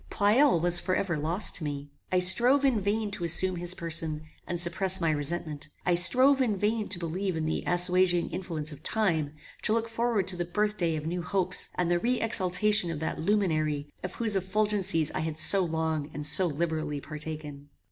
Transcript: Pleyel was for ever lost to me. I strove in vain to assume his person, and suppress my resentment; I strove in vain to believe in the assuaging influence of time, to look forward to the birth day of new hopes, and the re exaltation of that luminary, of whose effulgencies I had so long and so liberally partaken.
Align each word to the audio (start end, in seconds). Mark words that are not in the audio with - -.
Pleyel 0.09 0.59
was 0.59 0.79
for 0.79 0.95
ever 0.95 1.15
lost 1.15 1.57
to 1.57 1.63
me. 1.63 1.91
I 2.11 2.17
strove 2.17 2.65
in 2.65 2.81
vain 2.81 3.11
to 3.11 3.23
assume 3.23 3.57
his 3.57 3.75
person, 3.75 4.23
and 4.47 4.59
suppress 4.59 4.99
my 4.99 5.11
resentment; 5.11 5.69
I 5.85 5.93
strove 5.93 6.41
in 6.41 6.57
vain 6.57 6.87
to 6.87 6.97
believe 6.97 7.37
in 7.37 7.45
the 7.45 7.63
assuaging 7.67 8.31
influence 8.31 8.71
of 8.71 8.81
time, 8.81 9.35
to 9.61 9.73
look 9.73 9.87
forward 9.87 10.27
to 10.29 10.35
the 10.35 10.43
birth 10.45 10.77
day 10.77 10.95
of 10.95 11.05
new 11.05 11.21
hopes, 11.21 11.69
and 11.75 11.91
the 11.91 11.99
re 11.99 12.19
exaltation 12.19 12.89
of 12.89 12.99
that 13.01 13.19
luminary, 13.19 13.93
of 14.01 14.15
whose 14.15 14.35
effulgencies 14.35 15.11
I 15.11 15.19
had 15.19 15.37
so 15.37 15.63
long 15.63 16.09
and 16.15 16.25
so 16.25 16.47
liberally 16.47 16.99
partaken. 16.99 17.69